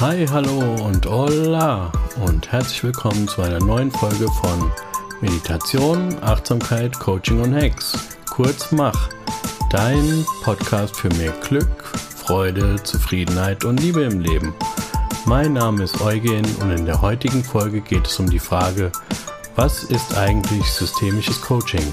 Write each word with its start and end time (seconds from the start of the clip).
Hi, 0.00 0.24
hallo 0.28 0.76
und 0.84 1.06
hola 1.06 1.90
und 2.24 2.52
herzlich 2.52 2.84
willkommen 2.84 3.26
zu 3.26 3.42
einer 3.42 3.58
neuen 3.58 3.90
Folge 3.90 4.28
von 4.28 4.70
Meditation, 5.20 6.14
Achtsamkeit, 6.22 6.96
Coaching 7.00 7.40
und 7.40 7.52
Hacks. 7.52 8.16
Kurz 8.30 8.70
Mach, 8.70 9.08
dein 9.72 10.24
Podcast 10.44 10.96
für 10.96 11.08
mehr 11.14 11.32
Glück, 11.40 11.82
Freude, 11.82 12.80
Zufriedenheit 12.80 13.64
und 13.64 13.80
Liebe 13.80 14.02
im 14.02 14.20
Leben. 14.20 14.54
Mein 15.26 15.54
Name 15.54 15.82
ist 15.82 16.00
Eugen 16.00 16.46
und 16.60 16.70
in 16.70 16.86
der 16.86 17.02
heutigen 17.02 17.42
Folge 17.42 17.80
geht 17.80 18.06
es 18.06 18.20
um 18.20 18.30
die 18.30 18.38
Frage, 18.38 18.92
was 19.56 19.82
ist 19.82 20.16
eigentlich 20.16 20.64
systemisches 20.66 21.40
Coaching? 21.40 21.92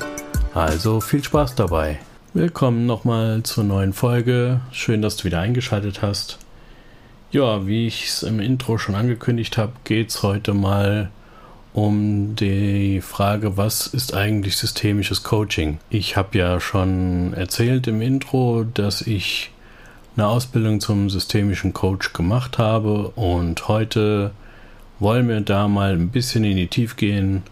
Also 0.53 1.01
viel 1.01 1.23
Spaß 1.23 1.55
dabei. 1.55 1.97
Willkommen 2.35 2.85
nochmal 2.85 3.41
zur 3.41 3.63
neuen 3.63 3.93
Folge. 3.93 4.61
Schön, 4.69 5.01
dass 5.01 5.17
du 5.17 5.23
wieder 5.23 5.39
eingeschaltet 5.39 6.03
hast. 6.03 6.44
Ja, 7.35 7.67
wie 7.67 7.85
ich 7.85 8.05
es 8.05 8.23
im 8.23 8.39
Intro 8.39 8.77
schon 8.77 8.95
angekündigt 8.95 9.57
habe, 9.57 9.73
geht 9.83 10.07
es 10.07 10.23
heute 10.23 10.53
mal 10.53 11.11
um 11.73 12.33
die 12.37 13.01
Frage, 13.01 13.57
was 13.57 13.87
ist 13.87 14.13
eigentlich 14.13 14.55
systemisches 14.55 15.23
Coaching? 15.23 15.79
Ich 15.89 16.15
habe 16.15 16.37
ja 16.37 16.61
schon 16.61 17.33
erzählt 17.33 17.87
im 17.87 18.01
Intro, 18.01 18.63
dass 18.63 19.01
ich 19.01 19.51
eine 20.15 20.27
Ausbildung 20.27 20.79
zum 20.79 21.09
systemischen 21.09 21.73
Coach 21.73 22.13
gemacht 22.13 22.57
habe 22.57 23.09
und 23.17 23.67
heute 23.67 24.31
wollen 24.99 25.27
wir 25.27 25.41
da 25.41 25.67
mal 25.67 25.91
ein 25.91 26.11
bisschen 26.11 26.45
in 26.45 26.55
die 26.55 26.67
Tiefe 26.67 26.95
gehen 26.95 27.43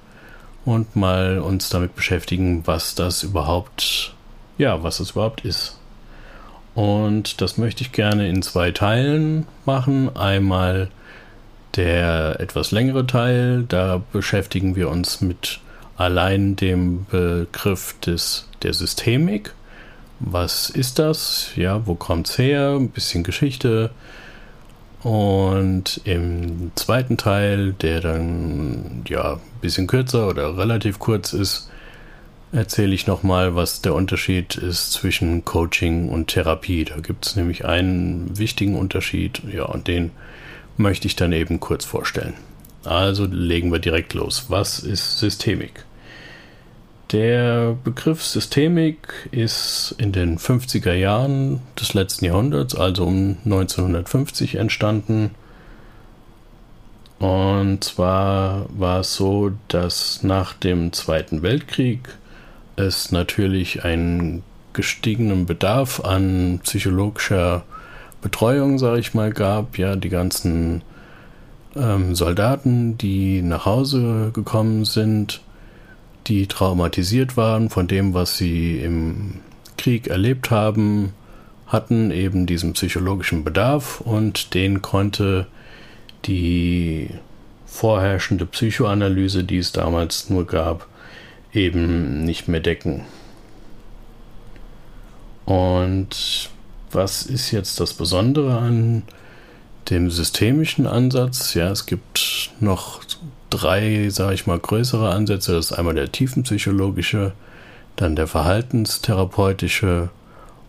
und 0.63 0.95
mal 0.95 1.39
uns 1.39 1.67
damit 1.67 1.93
beschäftigen, 1.93 2.65
was 2.65 2.95
das 2.95 3.21
überhaupt, 3.21 4.15
ja, 4.57 4.81
was 4.81 4.99
das 4.99 5.11
überhaupt 5.11 5.43
ist. 5.43 5.77
Und 6.75 7.41
das 7.41 7.57
möchte 7.57 7.83
ich 7.83 7.91
gerne 7.91 8.27
in 8.27 8.41
zwei 8.41 8.71
Teilen 8.71 9.45
machen. 9.65 10.15
Einmal 10.15 10.89
der 11.75 12.39
etwas 12.39 12.71
längere 12.71 13.05
Teil, 13.07 13.63
da 13.67 14.01
beschäftigen 14.11 14.75
wir 14.75 14.89
uns 14.89 15.21
mit 15.21 15.59
allein 15.97 16.55
dem 16.55 17.05
Begriff 17.09 17.95
des, 17.99 18.47
der 18.63 18.73
Systemik. 18.73 19.53
Was 20.19 20.69
ist 20.69 20.99
das? 20.99 21.51
Ja, 21.55 21.85
wo 21.85 21.97
es 22.23 22.37
her? 22.37 22.75
Ein 22.79 22.89
bisschen 22.89 23.23
Geschichte. 23.23 23.91
Und 25.03 25.99
im 26.05 26.71
zweiten 26.75 27.17
Teil, 27.17 27.73
der 27.73 27.99
dann 27.99 29.03
ja 29.07 29.33
ein 29.33 29.39
bisschen 29.59 29.87
kürzer 29.87 30.29
oder 30.29 30.57
relativ 30.57 30.97
kurz 30.97 31.33
ist, 31.33 31.69
erzähle 32.53 32.93
ich 32.93 33.07
nochmal, 33.07 33.55
was 33.55 33.81
der 33.81 33.95
Unterschied 33.95 34.55
ist 34.55 34.93
zwischen 34.93 35.43
Coaching 35.43 36.09
und 36.09 36.27
Therapie. 36.27 36.85
Da 36.85 36.97
gibt 36.99 37.25
es 37.25 37.35
nämlich 37.35 37.65
einen 37.65 38.37
wichtigen 38.37 38.77
Unterschied, 38.77 39.41
ja, 39.51 39.65
und 39.65 39.87
den 39.87 40.11
möchte 40.77 41.07
ich 41.07 41.15
dann 41.15 41.33
eben 41.33 41.59
kurz 41.59 41.83
vorstellen. 41.83 42.35
Also 42.83 43.25
legen 43.25 43.71
wir 43.71 43.79
direkt 43.79 44.13
los. 44.13 44.45
Was 44.49 44.79
ist 44.79 45.19
Systemik? 45.19 45.85
Der 47.11 47.75
Begriff 47.83 48.23
Systemik 48.23 49.29
ist 49.31 49.95
in 49.97 50.11
den 50.11 50.37
50er 50.37 50.93
Jahren 50.93 51.61
des 51.79 51.93
letzten 51.93 52.25
Jahrhunderts, 52.25 52.75
also 52.75 53.05
um 53.05 53.37
1950, 53.45 54.55
entstanden. 54.55 55.31
Und 57.19 57.83
zwar 57.83 58.65
war 58.69 59.01
es 59.01 59.15
so, 59.15 59.51
dass 59.67 60.23
nach 60.23 60.53
dem 60.53 60.91
Zweiten 60.91 61.41
Weltkrieg 61.41 62.17
es 62.75 63.11
natürlich 63.11 63.83
einen 63.83 64.43
gestiegenen 64.73 65.45
Bedarf 65.45 65.99
an 66.03 66.59
psychologischer 66.63 67.63
Betreuung, 68.21 68.79
sage 68.79 68.99
ich 68.99 69.13
mal, 69.13 69.31
gab. 69.31 69.77
Ja, 69.77 69.95
die 69.95 70.09
ganzen 70.09 70.81
ähm, 71.75 72.15
Soldaten, 72.15 72.97
die 72.97 73.41
nach 73.41 73.65
Hause 73.65 74.31
gekommen 74.33 74.85
sind, 74.85 75.41
die 76.27 76.47
traumatisiert 76.47 77.37
waren 77.37 77.69
von 77.69 77.87
dem, 77.87 78.13
was 78.13 78.37
sie 78.37 78.79
im 78.79 79.41
Krieg 79.77 80.07
erlebt 80.07 80.51
haben, 80.51 81.13
hatten 81.67 82.11
eben 82.11 82.45
diesen 82.45 82.73
psychologischen 82.73 83.43
Bedarf 83.43 83.99
und 84.01 84.53
den 84.53 84.81
konnte 84.81 85.47
die 86.25 87.09
vorherrschende 87.65 88.45
Psychoanalyse, 88.45 89.43
die 89.43 89.57
es 89.57 89.71
damals 89.71 90.29
nur 90.29 90.45
gab, 90.45 90.87
eben 91.53 92.23
nicht 92.23 92.47
mehr 92.47 92.59
decken. 92.59 93.05
Und 95.45 96.49
was 96.91 97.23
ist 97.23 97.51
jetzt 97.51 97.79
das 97.79 97.93
Besondere 97.93 98.57
an 98.57 99.03
dem 99.89 100.09
systemischen 100.09 100.87
Ansatz? 100.87 101.53
Ja, 101.53 101.69
es 101.69 101.85
gibt 101.85 102.51
noch 102.59 103.01
drei, 103.49 104.09
sage 104.09 104.35
ich 104.35 104.47
mal, 104.47 104.59
größere 104.59 105.09
Ansätze. 105.09 105.53
Das 105.53 105.71
ist 105.71 105.73
einmal 105.73 105.95
der 105.95 106.11
tiefenpsychologische, 106.11 107.33
dann 107.95 108.15
der 108.15 108.27
verhaltenstherapeutische 108.27 110.09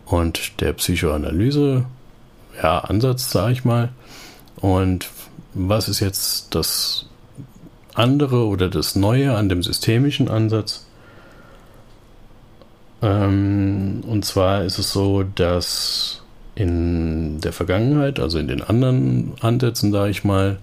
und 0.05 0.61
der 0.61 0.73
Psychoanalyse. 0.73 1.85
Ja, 2.61 2.79
Ansatz, 2.79 3.31
sage 3.31 3.53
ich 3.53 3.65
mal. 3.65 3.89
Und 4.57 5.09
was 5.53 5.89
ist 5.89 5.99
jetzt 5.99 6.53
das 6.53 7.07
andere 7.95 8.45
oder 8.45 8.69
das 8.69 8.95
Neue 8.95 9.35
an 9.35 9.49
dem 9.49 9.63
systemischen 9.63 10.29
Ansatz. 10.29 10.85
Ähm, 13.01 14.03
und 14.07 14.25
zwar 14.25 14.63
ist 14.63 14.77
es 14.77 14.91
so, 14.91 15.23
dass 15.23 16.21
in 16.55 17.41
der 17.41 17.53
Vergangenheit, 17.53 18.19
also 18.19 18.39
in 18.39 18.47
den 18.47 18.61
anderen 18.61 19.33
Ansätzen, 19.41 19.91
sage 19.91 20.11
ich 20.11 20.23
mal, 20.23 20.57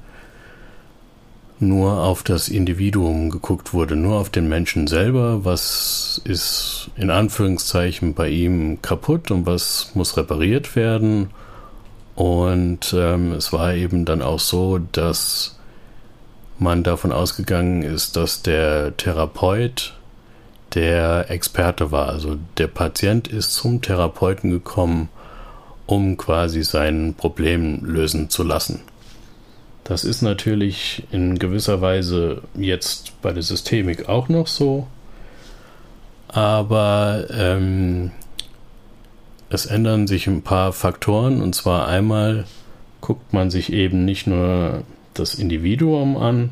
nur 1.62 2.02
auf 2.02 2.24
das 2.24 2.48
Individuum 2.48 3.30
geguckt 3.30 3.72
wurde, 3.72 3.94
nur 3.94 4.18
auf 4.18 4.30
den 4.30 4.48
Menschen 4.48 4.88
selber, 4.88 5.44
was 5.44 6.20
ist 6.24 6.90
in 6.96 7.10
Anführungszeichen 7.10 8.14
bei 8.14 8.28
ihm 8.28 8.82
kaputt 8.82 9.30
und 9.30 9.46
was 9.46 9.92
muss 9.94 10.16
repariert 10.16 10.74
werden. 10.74 11.30
Und 12.14 12.92
ähm, 12.96 13.32
es 13.32 13.52
war 13.52 13.74
eben 13.74 14.04
dann 14.04 14.22
auch 14.22 14.40
so, 14.40 14.78
dass 14.78 15.58
man 16.62 16.82
davon 16.82 17.12
ausgegangen 17.12 17.82
ist, 17.82 18.16
dass 18.16 18.42
der 18.42 18.96
Therapeut 18.96 19.94
der 20.74 21.30
Experte 21.30 21.90
war. 21.90 22.08
Also 22.08 22.38
der 22.56 22.68
Patient 22.68 23.28
ist 23.28 23.54
zum 23.54 23.82
Therapeuten 23.82 24.50
gekommen, 24.50 25.08
um 25.86 26.16
quasi 26.16 26.62
sein 26.62 27.14
Problem 27.16 27.84
lösen 27.84 28.30
zu 28.30 28.42
lassen. 28.42 28.80
Das 29.84 30.04
ist 30.04 30.22
natürlich 30.22 31.02
in 31.10 31.38
gewisser 31.38 31.80
Weise 31.80 32.42
jetzt 32.54 33.20
bei 33.20 33.32
der 33.32 33.42
Systemik 33.42 34.08
auch 34.08 34.28
noch 34.28 34.46
so, 34.46 34.86
aber 36.28 37.26
ähm, 37.30 38.12
es 39.50 39.66
ändern 39.66 40.06
sich 40.06 40.28
ein 40.28 40.42
paar 40.42 40.72
Faktoren 40.72 41.42
und 41.42 41.54
zwar 41.54 41.88
einmal 41.88 42.44
guckt 43.00 43.32
man 43.32 43.50
sich 43.50 43.72
eben 43.72 44.04
nicht 44.04 44.26
nur 44.26 44.84
das 45.14 45.34
Individuum 45.34 46.16
an, 46.16 46.50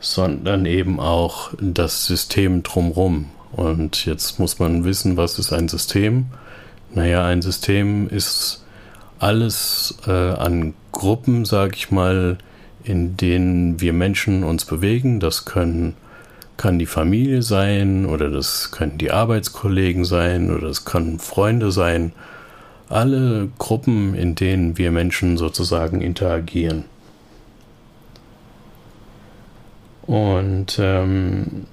sondern 0.00 0.66
eben 0.66 0.98
auch 0.98 1.50
das 1.60 2.06
System 2.06 2.62
drumherum. 2.62 3.26
Und 3.52 4.06
jetzt 4.06 4.38
muss 4.38 4.58
man 4.58 4.84
wissen, 4.84 5.16
was 5.16 5.38
ist 5.38 5.52
ein 5.52 5.68
System? 5.68 6.26
Naja, 6.94 7.24
ein 7.24 7.42
System 7.42 8.08
ist 8.08 8.64
alles 9.18 9.98
äh, 10.06 10.10
an 10.10 10.74
Gruppen, 10.92 11.44
sag 11.44 11.76
ich 11.76 11.90
mal, 11.90 12.38
in 12.82 13.16
denen 13.16 13.80
wir 13.80 13.92
Menschen 13.92 14.44
uns 14.44 14.64
bewegen. 14.64 15.20
Das 15.20 15.44
können, 15.44 15.94
kann 16.56 16.78
die 16.78 16.86
Familie 16.86 17.42
sein 17.42 18.06
oder 18.06 18.30
das 18.30 18.70
können 18.70 18.98
die 18.98 19.10
Arbeitskollegen 19.10 20.04
sein 20.04 20.50
oder 20.50 20.68
das 20.68 20.84
können 20.84 21.18
Freunde 21.18 21.70
sein. 21.70 22.12
Alle 22.88 23.50
Gruppen, 23.58 24.14
in 24.14 24.34
denen 24.34 24.78
wir 24.78 24.90
Menschen 24.90 25.36
sozusagen 25.36 26.00
interagieren. 26.00 26.84
Und 30.10 30.76
ähm, 30.80 31.66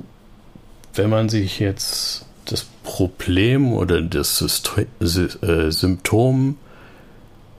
wenn 0.94 1.10
man 1.10 1.28
sich 1.28 1.58
jetzt 1.58 2.28
das 2.46 2.68
Problem 2.84 3.74
oder 3.74 4.00
das 4.00 4.44
äh, 4.78 5.72
Symptom 5.72 6.58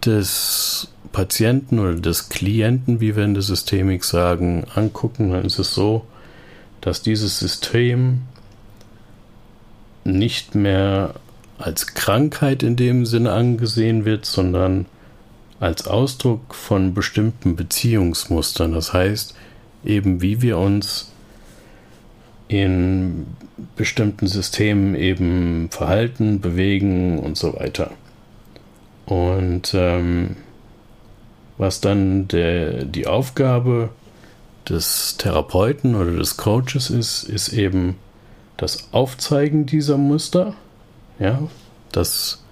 des 0.06 0.86
Patienten 1.10 1.80
oder 1.80 1.94
des 1.96 2.28
Klienten, 2.28 3.00
wie 3.00 3.16
wir 3.16 3.24
in 3.24 3.34
der 3.34 3.42
Systemik 3.42 4.04
sagen, 4.04 4.66
angucken, 4.72 5.32
dann 5.32 5.44
ist 5.46 5.58
es 5.58 5.74
so, 5.74 6.04
dass 6.80 7.02
dieses 7.02 7.40
System 7.40 8.20
nicht 10.04 10.54
mehr 10.54 11.14
als 11.58 11.88
Krankheit 11.88 12.62
in 12.62 12.76
dem 12.76 13.04
Sinne 13.04 13.32
angesehen 13.32 14.04
wird, 14.04 14.26
sondern 14.26 14.86
als 15.58 15.88
Ausdruck 15.88 16.54
von 16.54 16.94
bestimmten 16.94 17.56
Beziehungsmustern. 17.56 18.70
Das 18.74 18.92
heißt, 18.92 19.34
eben 19.84 20.22
wie 20.22 20.42
wir 20.42 20.58
uns 20.58 21.12
in 22.48 23.26
bestimmten 23.76 24.26
Systemen 24.26 24.94
eben 24.94 25.68
verhalten, 25.70 26.40
bewegen 26.40 27.18
und 27.18 27.36
so 27.36 27.54
weiter. 27.54 27.90
Und 29.06 29.74
ähm, 29.74 30.36
was 31.56 31.80
dann 31.80 32.28
der, 32.28 32.84
die 32.84 33.06
Aufgabe 33.06 33.90
des 34.68 35.16
Therapeuten 35.16 35.94
oder 35.94 36.12
des 36.12 36.36
Coaches 36.36 36.90
ist, 36.90 37.24
ist 37.24 37.48
eben 37.52 37.96
das 38.56 38.92
Aufzeigen 38.92 39.66
dieser 39.66 39.96
Muster, 39.96 40.54
ja, 41.18 41.40
dass, 41.92 42.44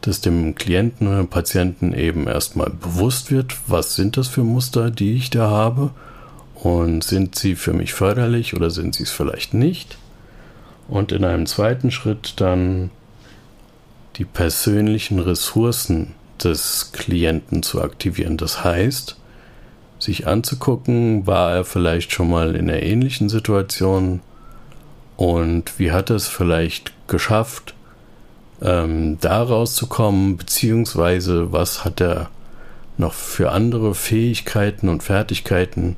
dass 0.00 0.20
dem 0.20 0.54
Klienten 0.54 1.08
oder 1.08 1.24
Patienten 1.24 1.92
eben 1.92 2.26
erstmal 2.26 2.70
bewusst 2.70 3.30
wird, 3.30 3.56
was 3.66 3.96
sind 3.96 4.16
das 4.16 4.28
für 4.28 4.44
Muster, 4.44 4.90
die 4.90 5.14
ich 5.14 5.30
da 5.30 5.50
habe 5.50 5.90
und 6.66 7.04
sind 7.04 7.36
sie 7.36 7.54
für 7.54 7.72
mich 7.72 7.94
förderlich 7.94 8.54
oder 8.54 8.70
sind 8.70 8.96
sie 8.96 9.04
es 9.04 9.12
vielleicht 9.12 9.54
nicht. 9.54 9.98
Und 10.88 11.12
in 11.12 11.24
einem 11.24 11.46
zweiten 11.46 11.92
Schritt 11.92 12.34
dann 12.40 12.90
die 14.16 14.24
persönlichen 14.24 15.20
Ressourcen 15.20 16.14
des 16.42 16.90
Klienten 16.90 17.62
zu 17.62 17.80
aktivieren. 17.80 18.36
Das 18.36 18.64
heißt, 18.64 19.16
sich 20.00 20.26
anzugucken, 20.26 21.24
war 21.28 21.52
er 21.52 21.64
vielleicht 21.64 22.10
schon 22.10 22.30
mal 22.30 22.56
in 22.56 22.68
einer 22.68 22.82
ähnlichen 22.82 23.28
Situation 23.28 24.20
und 25.16 25.78
wie 25.78 25.92
hat 25.92 26.10
er 26.10 26.16
es 26.16 26.26
vielleicht 26.26 26.92
geschafft, 27.06 27.74
ähm, 28.60 29.18
da 29.20 29.40
rauszukommen, 29.40 30.36
beziehungsweise 30.36 31.52
was 31.52 31.84
hat 31.84 32.00
er 32.00 32.28
noch 32.98 33.14
für 33.14 33.52
andere 33.52 33.94
Fähigkeiten 33.94 34.88
und 34.88 35.04
Fertigkeiten, 35.04 35.96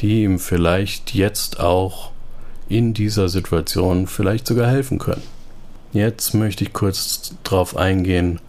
die 0.00 0.24
ihm 0.24 0.38
vielleicht 0.38 1.14
jetzt 1.14 1.60
auch 1.60 2.12
in 2.68 2.94
dieser 2.94 3.28
Situation 3.28 4.06
vielleicht 4.06 4.46
sogar 4.46 4.70
helfen 4.70 4.98
können. 4.98 5.22
Jetzt 5.92 6.34
möchte 6.34 6.64
ich 6.64 6.72
kurz 6.72 7.34
darauf 7.42 7.76
eingehen, 7.76 8.40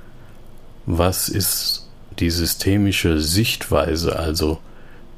was 0.86 1.28
ist 1.28 1.90
die 2.20 2.30
systemische 2.30 3.20
Sichtweise, 3.20 4.18
also 4.18 4.60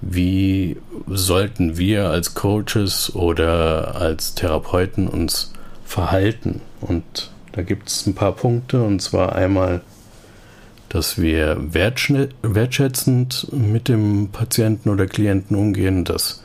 wie 0.02 0.78
sollten 1.08 1.78
wir 1.78 2.10
als 2.10 2.34
Coaches 2.34 3.14
oder 3.16 3.96
als 3.96 4.36
Therapeuten 4.36 5.08
uns 5.08 5.54
verhalten. 5.86 6.62
Und 6.82 7.32
da 7.54 7.62
gibt 7.62 7.90
es 7.90 8.06
ein 8.06 8.16
paar 8.16 8.34
Punkte, 8.34 8.84
und 8.84 9.02
zwar 9.02 9.36
einmal, 9.36 9.82
dass 10.94 11.20
wir 11.20 11.58
wertschätzend 11.60 13.48
mit 13.52 13.88
dem 13.88 14.30
Patienten 14.32 14.90
oder 14.90 15.08
Klienten 15.08 15.58
umgehen. 15.58 16.04
Das 16.06 16.44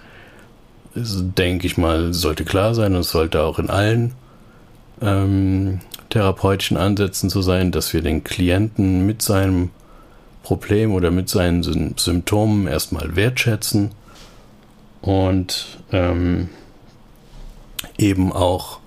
denke 0.95 1.67
ich 1.67 1.77
mal, 1.77 2.15
sollte 2.15 2.47
klar 2.47 2.75
sein 2.75 2.97
und 2.97 3.03
sollte 3.03 3.43
auch 3.43 3.59
in 3.59 3.69
allen 3.69 4.15
ähm, 5.03 5.81
therapeutischen 6.09 6.79
Ansätzen 6.79 7.29
so 7.29 7.43
sein, 7.43 7.73
dass 7.73 7.93
wir 7.93 8.01
den 8.01 8.25
Klienten 8.25 9.05
mit 9.05 9.21
seinem 9.21 9.69
Problem 10.43 10.95
oder 10.95 11.11
mit 11.11 11.29
seinen 11.29 11.63
Symptomen 11.99 12.67
erstmal 12.67 13.17
wertschätzen 13.17 13.91
und 15.03 15.79
ähm, 15.93 16.49
eben 17.99 18.33
auch 18.33 18.81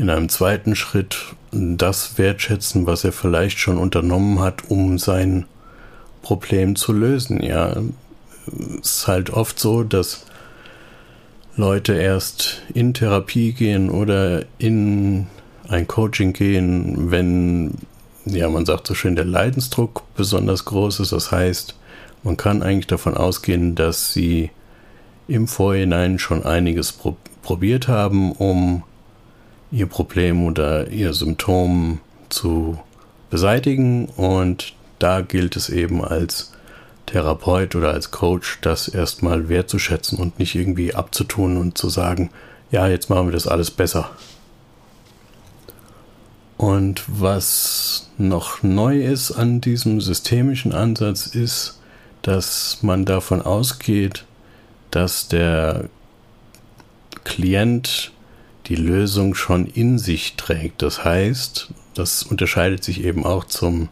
in 0.00 0.08
einem 0.08 0.30
zweiten 0.30 0.74
Schritt 0.76 1.16
das 1.52 2.16
wertschätzen, 2.16 2.86
was 2.86 3.04
er 3.04 3.12
vielleicht 3.12 3.58
schon 3.58 3.76
unternommen 3.76 4.40
hat, 4.40 4.70
um 4.70 4.98
sein 4.98 5.44
Problem 6.22 6.74
zu 6.74 6.92
lösen. 6.92 7.42
Ja, 7.42 7.76
es 8.80 8.96
ist 8.96 9.08
halt 9.08 9.30
oft 9.30 9.58
so, 9.58 9.82
dass 9.82 10.24
Leute 11.56 11.92
erst 11.94 12.62
in 12.72 12.94
Therapie 12.94 13.52
gehen 13.52 13.90
oder 13.90 14.44
in 14.56 15.26
ein 15.68 15.86
Coaching 15.86 16.32
gehen, 16.32 17.10
wenn, 17.10 17.74
ja, 18.24 18.48
man 18.48 18.64
sagt 18.64 18.86
so 18.86 18.94
schön, 18.94 19.16
der 19.16 19.26
Leidensdruck 19.26 20.04
besonders 20.16 20.64
groß 20.64 21.00
ist. 21.00 21.12
Das 21.12 21.30
heißt, 21.30 21.76
man 22.22 22.38
kann 22.38 22.62
eigentlich 22.62 22.86
davon 22.86 23.14
ausgehen, 23.14 23.74
dass 23.74 24.14
sie 24.14 24.50
im 25.28 25.46
Vorhinein 25.46 26.18
schon 26.18 26.42
einiges 26.42 26.92
pro 26.92 27.16
probiert 27.42 27.88
haben, 27.88 28.32
um 28.32 28.82
ihr 29.70 29.86
Problem 29.86 30.44
oder 30.44 30.88
ihr 30.88 31.12
Symptom 31.12 32.00
zu 32.28 32.78
beseitigen. 33.30 34.06
Und 34.06 34.74
da 34.98 35.20
gilt 35.20 35.56
es 35.56 35.68
eben 35.68 36.04
als 36.04 36.52
Therapeut 37.06 37.74
oder 37.74 37.92
als 37.92 38.10
Coach, 38.10 38.58
das 38.60 38.88
erstmal 38.88 39.48
wertzuschätzen 39.48 40.18
und 40.18 40.38
nicht 40.38 40.54
irgendwie 40.54 40.94
abzutun 40.94 41.56
und 41.56 41.76
zu 41.76 41.88
sagen, 41.88 42.30
ja, 42.70 42.86
jetzt 42.88 43.10
machen 43.10 43.26
wir 43.26 43.32
das 43.32 43.46
alles 43.46 43.70
besser. 43.70 44.10
Und 46.56 47.04
was 47.06 48.10
noch 48.18 48.62
neu 48.62 49.02
ist 49.02 49.32
an 49.32 49.60
diesem 49.60 50.00
systemischen 50.00 50.72
Ansatz 50.72 51.26
ist, 51.26 51.80
dass 52.22 52.82
man 52.82 53.06
davon 53.06 53.40
ausgeht, 53.40 54.24
dass 54.90 55.28
der 55.28 55.88
Klient 57.24 58.12
die 58.70 58.76
Lösung 58.76 59.34
schon 59.34 59.66
in 59.66 59.98
sich 59.98 60.36
trägt. 60.36 60.80
Das 60.80 61.04
heißt, 61.04 61.72
das 61.94 62.22
unterscheidet 62.22 62.84
sich 62.84 63.04
eben 63.04 63.26
auch 63.26 63.44
zum, 63.44 63.88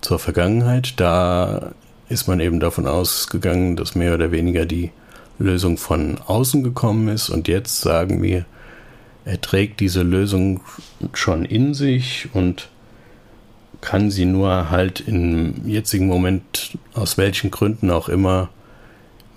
zur 0.00 0.20
Vergangenheit. 0.20 0.94
Da 1.00 1.72
ist 2.08 2.28
man 2.28 2.38
eben 2.38 2.60
davon 2.60 2.86
ausgegangen, 2.86 3.74
dass 3.74 3.96
mehr 3.96 4.14
oder 4.14 4.30
weniger 4.30 4.66
die 4.66 4.92
Lösung 5.40 5.76
von 5.78 6.18
außen 6.26 6.62
gekommen 6.62 7.08
ist. 7.08 7.28
Und 7.28 7.48
jetzt 7.48 7.80
sagen 7.80 8.22
wir, 8.22 8.46
er 9.24 9.40
trägt 9.40 9.80
diese 9.80 10.02
Lösung 10.02 10.60
schon 11.12 11.44
in 11.44 11.74
sich 11.74 12.28
und 12.32 12.68
kann 13.80 14.12
sie 14.12 14.24
nur 14.26 14.70
halt 14.70 15.00
im 15.00 15.66
jetzigen 15.68 16.06
Moment, 16.06 16.78
aus 16.94 17.18
welchen 17.18 17.50
Gründen 17.50 17.90
auch 17.90 18.08
immer, 18.08 18.48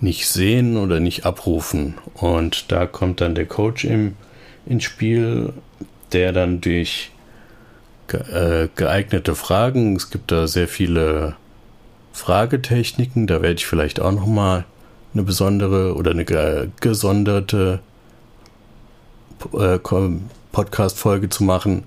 nicht 0.00 0.28
sehen 0.28 0.76
oder 0.76 1.00
nicht 1.00 1.26
abrufen. 1.26 1.94
Und 2.14 2.70
da 2.70 2.86
kommt 2.86 3.20
dann 3.20 3.34
der 3.34 3.46
Coach 3.46 3.84
im, 3.84 4.14
ins 4.66 4.84
Spiel, 4.84 5.52
der 6.12 6.32
dann 6.32 6.60
durch 6.60 7.10
äh, 8.12 8.68
geeignete 8.74 9.34
Fragen, 9.34 9.96
es 9.96 10.10
gibt 10.10 10.30
da 10.32 10.46
sehr 10.46 10.68
viele 10.68 11.36
Fragetechniken, 12.12 13.26
da 13.26 13.40
werde 13.40 13.54
ich 13.54 13.66
vielleicht 13.66 14.00
auch 14.00 14.12
nochmal 14.12 14.64
eine 15.14 15.22
besondere 15.22 15.94
oder 15.94 16.10
eine 16.10 16.70
gesonderte 16.80 17.80
äh, 19.52 19.78
Podcast-Folge 20.52 21.28
zu 21.28 21.44
machen. 21.44 21.84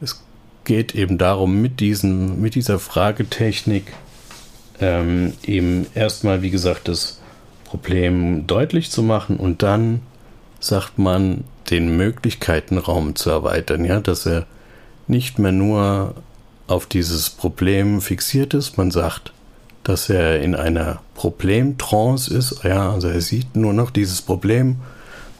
Es 0.00 0.22
geht 0.64 0.94
eben 0.94 1.18
darum, 1.18 1.60
mit, 1.60 1.80
diesen, 1.80 2.40
mit 2.40 2.54
dieser 2.54 2.78
Fragetechnik 2.78 3.92
ähm, 4.80 5.32
eben 5.42 5.86
erstmal, 5.94 6.42
wie 6.42 6.50
gesagt, 6.50 6.88
das 6.88 7.20
Problem 7.64 8.46
deutlich 8.46 8.90
zu 8.90 9.02
machen 9.02 9.36
und 9.36 9.62
dann 9.62 10.00
sagt 10.60 10.98
man, 10.98 11.44
den 11.70 11.96
Möglichkeitenraum 11.96 13.14
zu 13.14 13.30
erweitern, 13.30 13.84
ja, 13.84 14.00
dass 14.00 14.26
er 14.26 14.46
nicht 15.06 15.38
mehr 15.38 15.52
nur 15.52 16.14
auf 16.66 16.86
dieses 16.86 17.30
Problem 17.30 18.00
fixiert 18.00 18.54
ist, 18.54 18.76
man 18.76 18.90
sagt, 18.90 19.32
dass 19.84 20.10
er 20.10 20.40
in 20.40 20.54
einer 20.54 21.00
Problemtrance 21.14 22.32
ist, 22.32 22.62
ja, 22.64 22.92
also 22.92 23.08
er 23.08 23.20
sieht 23.20 23.56
nur 23.56 23.72
noch 23.72 23.90
dieses 23.90 24.20
Problem 24.20 24.76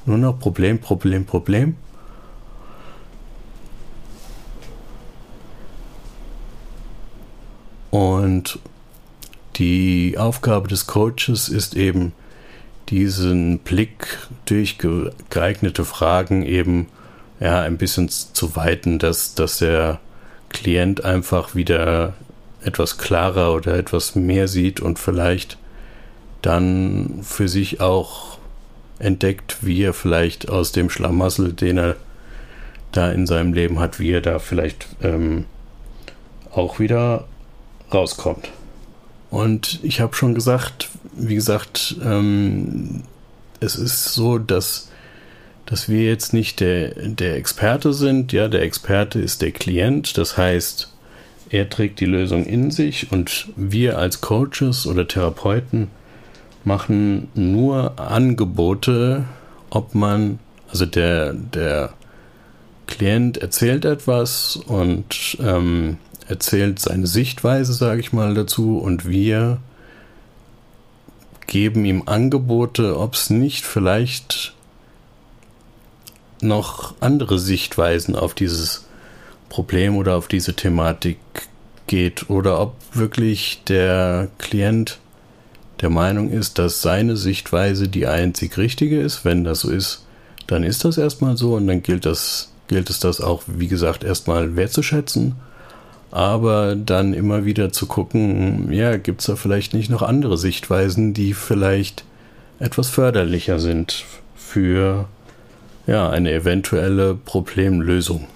nur 0.09 0.19
noch 0.19 0.39
Problem, 0.39 0.81
Problem, 0.81 1.27
Problem. 1.27 1.77
Und 7.91 8.59
die 9.57 10.17
Aufgabe 10.19 10.69
des 10.69 10.87
Coaches 10.87 11.49
ist 11.49 11.75
eben, 11.75 12.13
diesen 12.89 13.59
Blick 13.59 14.29
durch 14.47 14.79
geeignete 15.31 15.85
Fragen 15.85 16.43
eben 16.43 16.89
ja, 17.41 17.61
ein 17.61 17.79
bisschen 17.79 18.09
zu 18.09 18.57
weiten, 18.57 18.99
dass, 18.99 19.35
dass 19.35 19.59
der 19.59 20.01
Klient 20.49 21.05
einfach 21.05 21.55
wieder 21.55 22.15
etwas 22.63 22.99
klarer 22.99 23.55
oder 23.55 23.77
etwas 23.77 24.15
mehr 24.15 24.49
sieht 24.49 24.81
und 24.81 24.99
vielleicht 24.99 25.59
dann 26.43 27.21
für 27.23 27.49
sich 27.49 27.81
auch 27.81 28.39
entdeckt, 28.99 29.59
wie 29.61 29.83
er 29.83 29.93
vielleicht 29.93 30.49
aus 30.49 30.73
dem 30.73 30.91
Schlamassel, 30.91 31.53
den 31.53 31.79
er 31.79 31.97
da 32.93 33.11
in 33.11 33.27
seinem 33.27 33.53
Leben 33.53 33.79
hat, 33.79 34.01
wie 34.01 34.13
er 34.13 34.21
da 34.21 34.39
vielleicht 34.39 34.89
ähm, 35.03 35.45
auch 36.51 36.79
wieder 36.79 37.27
rauskommt. 37.93 38.51
Und 39.31 39.81
ich 39.83 40.01
habe 40.01 40.15
schon 40.15 40.35
gesagt, 40.35 40.89
wie 41.19 41.35
gesagt, 41.35 41.97
ähm, 42.05 43.03
es 43.61 43.77
ist 43.77 44.15
so, 44.15 44.39
dass, 44.39 44.91
dass 45.67 45.89
wir 45.89 46.05
jetzt 46.05 46.33
nicht 46.33 46.61
der, 46.61 46.91
der 46.91 47.37
Experte 47.37 47.93
sind. 47.93 48.33
Ja, 48.33 48.49
der 48.49 48.63
Experte 48.63 49.19
ist 49.21 49.43
der 49.43 49.53
Klient. 49.53 50.17
Das 50.17 50.37
heißt, 50.37 50.93
er 51.51 51.69
trägt 51.69 52.01
die 52.01 52.07
Lösung 52.07 52.45
in 52.45 52.71
sich 52.71 53.11
und 53.11 53.49
wir 53.57 53.99
als 53.99 54.21
Coaches 54.21 54.87
oder 54.87 55.09
Therapeuten 55.09 55.89
machen 56.65 57.29
nur 57.35 57.99
Angebote, 57.99 59.25
ob 59.71 59.95
man, 59.95 60.39
also 60.69 60.87
der, 60.87 61.33
der 61.33 61.95
Klient 62.87 63.39
erzählt 63.39 63.85
etwas 63.85 64.57
und 64.57 65.39
ähm, 65.41 65.97
erzählt 66.27 66.79
seine 66.79 67.07
Sichtweise, 67.07 67.73
sage 67.73 68.01
ich 68.01 68.13
mal, 68.13 68.35
dazu 68.35 68.79
und 68.79 69.09
wir 69.09 69.59
geben 71.49 71.85
ihm 71.85 72.05
Angebote, 72.07 72.97
ob 72.97 73.15
es 73.15 73.31
nicht 73.31 73.67
vielleicht 73.67 74.55
noch 76.41 76.95
andere 77.01 77.41
Sichtweisen 77.41 78.15
auf 78.15 78.35
dieses 78.35 78.87
Problem 79.49 79.97
oder 79.97 80.15
auf 80.15 80.29
diese 80.29 80.55
Thematik 80.55 81.19
geht 81.89 82.31
oder 82.31 82.61
ob 82.61 82.77
wirklich 82.93 83.63
der 83.67 84.29
Klient 84.39 84.99
der 85.81 85.91
Meinung 85.91 86.31
ist, 86.31 86.59
dass 86.59 86.83
seine 86.83 87.17
Sichtweise 87.17 87.89
die 87.89 88.07
einzig 88.07 88.57
richtige 88.59 89.01
ist. 89.01 89.25
Wenn 89.25 89.43
das 89.43 89.61
so 89.61 89.71
ist, 89.71 90.05
dann 90.47 90.63
ist 90.63 90.85
das 90.85 90.99
erstmal 90.99 91.37
so 91.37 91.55
und 91.55 91.67
dann 91.67 91.83
gilt 91.83 92.05
das, 92.05 92.53
gilt 92.69 92.91
es 92.91 93.01
das 93.01 93.21
auch, 93.21 93.43
wie 93.47 93.69
gesagt, 93.69 94.05
erstmal 94.05 94.55
wertzuschätzen. 94.55 95.37
Aber 96.11 96.75
dann 96.75 97.13
immer 97.13 97.45
wieder 97.45 97.71
zu 97.71 97.87
gucken, 97.87 98.73
ja, 98.73 98.97
gibt 98.97 99.21
es 99.21 99.27
da 99.27 99.37
vielleicht 99.37 99.75
nicht 99.75 99.91
noch 99.91 100.03
andere 100.03 100.39
Sichtweisen, 100.39 101.13
die 101.13 101.35
vielleicht 101.35 102.05
etwas 102.59 102.89
förderlicher 102.89 103.59
sind 103.59 104.05
für 104.35 105.07
ja, 105.87 106.09
eine 106.11 106.33
eventuelle 106.33 107.15
Problemlösung. 107.15 108.27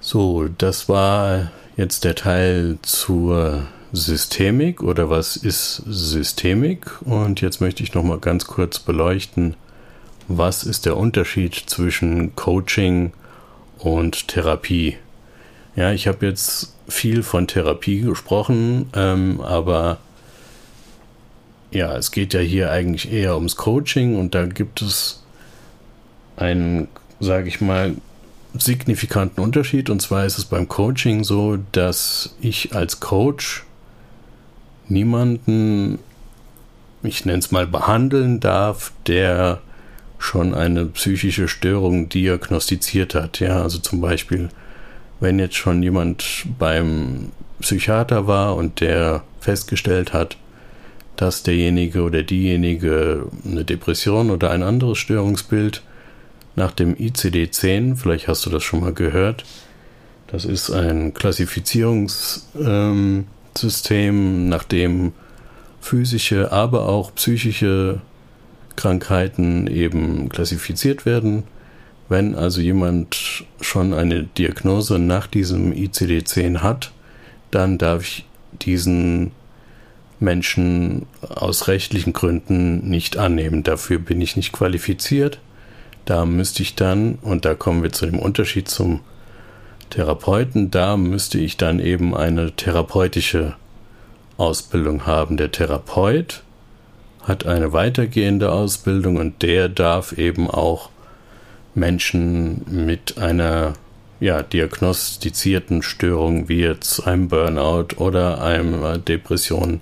So, 0.00 0.48
das 0.58 0.88
war 0.88 1.52
jetzt 1.76 2.04
der 2.04 2.14
Teil 2.14 2.78
zur 2.82 3.66
Systemik 3.92 4.82
oder 4.82 5.10
was 5.10 5.36
ist 5.36 5.82
Systemik 5.86 7.00
und 7.02 7.40
jetzt 7.40 7.60
möchte 7.60 7.82
ich 7.82 7.94
noch 7.94 8.02
mal 8.02 8.18
ganz 8.18 8.46
kurz 8.46 8.78
beleuchten, 8.78 9.54
was 10.28 10.64
ist 10.64 10.86
der 10.86 10.96
Unterschied 10.96 11.54
zwischen 11.54 12.34
Coaching 12.36 13.12
und 13.78 14.28
Therapie. 14.28 14.96
Ja, 15.74 15.92
ich 15.92 16.06
habe 16.06 16.26
jetzt 16.26 16.74
viel 16.88 17.22
von 17.22 17.46
Therapie 17.46 18.00
gesprochen, 18.00 18.90
ähm, 18.94 19.40
aber 19.40 19.98
ja, 21.70 21.96
es 21.96 22.10
geht 22.10 22.34
ja 22.34 22.40
hier 22.40 22.70
eigentlich 22.70 23.10
eher 23.10 23.34
ums 23.34 23.56
Coaching 23.56 24.18
und 24.18 24.34
da 24.34 24.46
gibt 24.46 24.82
es 24.82 25.22
einen, 26.36 26.88
sage 27.18 27.48
ich 27.48 27.60
mal, 27.60 27.96
signifikanten 28.54 29.42
Unterschied. 29.42 29.88
Und 29.88 30.02
zwar 30.02 30.26
ist 30.26 30.38
es 30.38 30.44
beim 30.44 30.68
Coaching 30.68 31.24
so, 31.24 31.58
dass 31.72 32.36
ich 32.40 32.74
als 32.74 33.00
Coach 33.00 33.64
niemanden, 34.88 35.98
ich 37.02 37.24
nenne 37.24 37.38
es 37.38 37.50
mal, 37.50 37.66
behandeln 37.66 38.40
darf, 38.40 38.92
der 39.06 39.60
schon 40.22 40.54
eine 40.54 40.86
psychische 40.86 41.48
Störung 41.48 42.08
diagnostiziert 42.08 43.14
hat. 43.14 43.40
Ja, 43.40 43.62
also 43.62 43.78
zum 43.78 44.00
Beispiel, 44.00 44.48
wenn 45.20 45.38
jetzt 45.38 45.56
schon 45.56 45.82
jemand 45.82 46.46
beim 46.58 47.32
Psychiater 47.60 48.26
war 48.26 48.56
und 48.56 48.80
der 48.80 49.22
festgestellt 49.40 50.12
hat, 50.12 50.36
dass 51.16 51.42
derjenige 51.42 52.02
oder 52.02 52.22
diejenige 52.22 53.26
eine 53.44 53.64
Depression 53.64 54.30
oder 54.30 54.50
ein 54.50 54.62
anderes 54.62 54.98
Störungsbild 54.98 55.82
nach 56.54 56.72
dem 56.72 56.94
ICD-10, 56.94 57.96
vielleicht 57.96 58.28
hast 58.28 58.46
du 58.46 58.50
das 58.50 58.62
schon 58.62 58.80
mal 58.80 58.92
gehört, 58.92 59.44
das 60.28 60.44
ist 60.44 60.70
ein 60.70 61.14
Klassifizierungssystem, 61.14 64.14
ähm, 64.14 64.48
nach 64.48 64.64
dem 64.64 65.12
physische, 65.80 66.52
aber 66.52 66.88
auch 66.88 67.14
psychische 67.16 68.00
Krankheiten 68.76 69.66
eben 69.66 70.28
klassifiziert 70.28 71.06
werden. 71.06 71.44
Wenn 72.08 72.34
also 72.34 72.60
jemand 72.60 73.44
schon 73.60 73.94
eine 73.94 74.24
Diagnose 74.24 74.98
nach 74.98 75.26
diesem 75.26 75.72
ICD-10 75.72 76.58
hat, 76.58 76.92
dann 77.50 77.78
darf 77.78 78.02
ich 78.02 78.26
diesen 78.60 79.32
Menschen 80.20 81.06
aus 81.28 81.68
rechtlichen 81.68 82.12
Gründen 82.12 82.88
nicht 82.88 83.16
annehmen. 83.16 83.62
Dafür 83.62 83.98
bin 83.98 84.20
ich 84.20 84.36
nicht 84.36 84.52
qualifiziert. 84.52 85.38
Da 86.04 86.26
müsste 86.26 86.62
ich 86.62 86.74
dann, 86.74 87.16
und 87.22 87.44
da 87.44 87.54
kommen 87.54 87.82
wir 87.82 87.92
zu 87.92 88.06
dem 88.06 88.18
Unterschied 88.18 88.68
zum 88.68 89.00
Therapeuten, 89.90 90.70
da 90.70 90.96
müsste 90.96 91.38
ich 91.38 91.56
dann 91.56 91.78
eben 91.78 92.16
eine 92.16 92.52
therapeutische 92.52 93.54
Ausbildung 94.36 95.06
haben. 95.06 95.36
Der 95.36 95.52
Therapeut 95.52 96.42
hat 97.22 97.46
eine 97.46 97.72
weitergehende 97.72 98.52
Ausbildung 98.52 99.16
und 99.16 99.42
der 99.42 99.68
darf 99.68 100.12
eben 100.12 100.50
auch 100.50 100.90
Menschen 101.74 102.62
mit 102.68 103.18
einer 103.18 103.74
ja, 104.20 104.42
diagnostizierten 104.42 105.82
Störung 105.82 106.48
wie 106.48 106.60
jetzt 106.60 107.06
einem 107.06 107.28
Burnout 107.28 107.96
oder 107.96 108.42
einer 108.42 108.98
Depression 108.98 109.80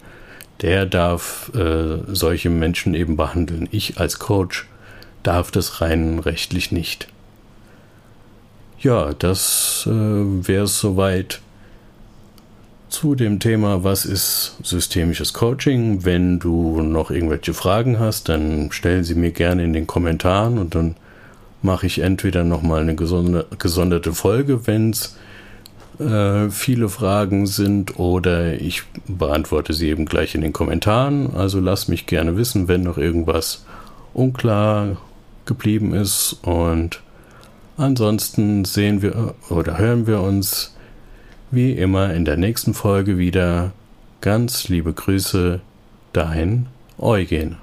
der 0.63 0.87
darf 0.87 1.51
äh, 1.55 1.99
solche 2.07 2.51
Menschen 2.51 2.95
eben 2.95 3.17
behandeln. 3.17 3.69
Ich 3.71 3.99
als 3.99 4.19
Coach 4.19 4.67
darf 5.23 5.51
das 5.51 5.81
rein 5.81 6.19
rechtlich 6.19 6.71
nicht. 6.73 7.09
Ja, 8.79 9.13
das 9.15 9.85
äh, 9.87 9.91
wäre 9.91 10.65
es 10.65 10.81
soweit 10.81 11.41
zu 12.91 13.15
dem 13.15 13.39
Thema, 13.39 13.85
was 13.85 14.05
ist 14.05 14.57
systemisches 14.63 15.33
Coaching. 15.33 16.05
Wenn 16.05 16.39
du 16.39 16.83
noch 16.83 17.11
irgendwelche 17.11 17.55
Fragen 17.55 17.99
hast, 17.99 18.29
dann 18.29 18.69
stell 18.73 19.05
sie 19.05 19.15
mir 19.15 19.31
gerne 19.31 19.65
in 19.65 19.73
den 19.73 19.87
Kommentaren 19.87 20.59
und 20.59 20.75
dann 20.75 20.97
mache 21.63 21.87
ich 21.87 22.01
entweder 22.01 22.45
nochmal 22.45 22.83
eine 22.83 22.95
gesonderte 22.95 24.13
Folge, 24.13 24.67
wenn 24.67 24.91
es 24.91 25.17
äh, 25.99 26.51
viele 26.51 26.89
Fragen 26.89 27.47
sind 27.47 27.99
oder 27.99 28.61
ich 28.61 28.83
beantworte 29.07 29.73
sie 29.75 29.89
eben 29.89 30.07
gleich 30.07 30.35
in 30.35 30.41
den 30.41 30.53
Kommentaren. 30.53 31.35
Also 31.35 31.61
lass 31.61 31.89
mich 31.89 32.07
gerne 32.07 32.37
wissen, 32.37 32.69
wenn 32.69 32.83
noch 32.83 32.99
irgendwas 32.99 33.65
unklar 34.15 34.97
geblieben 35.45 35.95
ist. 35.95 36.39
Und 36.43 37.03
ansonsten 37.77 38.65
sehen 38.65 39.03
wir 39.03 39.35
oder 39.49 39.79
hören 39.79 40.07
wir 40.07 40.21
uns 40.21 40.75
wie 41.51 41.73
immer 41.73 42.15
in 42.15 42.25
der 42.25 42.37
nächsten 42.37 42.75
Folge 42.75 43.19
wieder. 43.19 43.73
Ganz 44.21 44.69
liebe 44.69 44.93
Grüße, 44.93 45.61
dein 46.13 46.67
Eugen. 46.99 47.57